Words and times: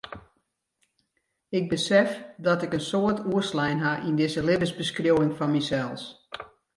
Ik 1.49 1.69
besef 1.69 2.23
dat 2.37 2.61
ik 2.65 2.71
in 2.77 2.85
soad 2.89 3.17
oerslein 3.31 3.79
ha 3.85 3.93
yn 4.07 4.17
dizze 4.21 4.41
libbensbeskriuwing 4.49 5.31
fan 5.37 5.51
mysels. 5.55 6.03